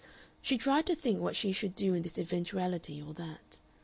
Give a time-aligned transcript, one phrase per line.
[0.41, 3.59] She tried to think what she should do in this eventuality or that.